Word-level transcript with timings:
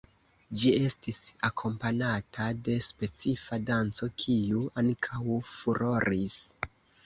Ĝi 0.61 0.69
estis 0.87 1.19
akompanata 1.49 2.47
de 2.69 2.79
specifa 2.87 3.61
danco, 3.69 4.11
kiu 4.27 4.67
ankaŭ 4.85 5.41
furoris. 5.55 6.39